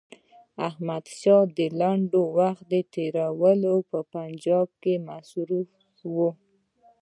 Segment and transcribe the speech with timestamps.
[0.67, 5.69] احمدشاه د لنډ وخت تېرولو په پنجاب کې مصروف
[6.15, 6.29] وو.